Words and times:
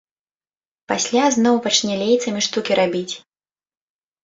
Пасля 0.91 1.25
зноў 1.35 1.55
пачне 1.67 1.95
лейцамі 2.01 2.41
штукі 2.49 2.81
рабіць. 2.83 3.09